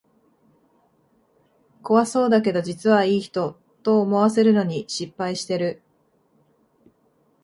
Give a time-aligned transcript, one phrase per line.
[1.83, 5.83] 怖そうだけど実はいい人、と思わせるのに失敗してる